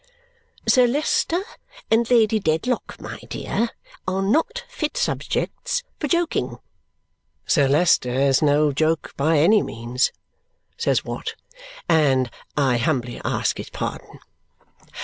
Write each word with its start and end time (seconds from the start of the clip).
"Sir 0.67 0.87
Leicester 0.87 1.43
and 1.91 2.09
Lady 2.09 2.39
Dedlock, 2.39 2.99
my 2.99 3.19
dear, 3.29 3.69
are 4.07 4.23
not 4.23 4.63
fit 4.67 4.97
subjects 4.97 5.83
for 5.99 6.07
joking." 6.07 6.57
"Sir 7.45 7.67
Leicester 7.67 8.09
is 8.09 8.41
no 8.41 8.71
joke 8.71 9.13
by 9.15 9.37
any 9.37 9.61
means," 9.61 10.11
says 10.75 11.05
Watt, 11.05 11.35
"and 11.87 12.31
I 12.57 12.77
humbly 12.77 13.21
ask 13.23 13.57
his 13.59 13.69
pardon. 13.69 14.17